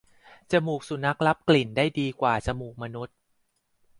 [0.51, 3.15] จมูกสุนัขรับกลิ่นได้ดีกว่าจมูกมนุษย์